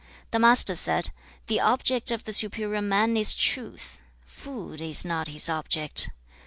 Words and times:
The 0.31 0.39
Master 0.39 0.73
said, 0.73 1.11
'The 1.45 1.59
object 1.59 2.09
of 2.09 2.23
the 2.23 2.33
superior 2.33 2.81
man 2.81 3.15
is 3.15 3.35
truth. 3.35 4.01
Food 4.25 4.81
is 4.81 5.05
not 5.05 5.27
his 5.27 5.47
object. 5.47 6.09